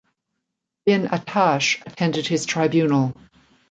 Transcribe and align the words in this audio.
Bin 0.83 1.03
Attash 1.09 1.85
attended 1.85 2.25
his 2.25 2.47
Tribunal. 2.47 3.13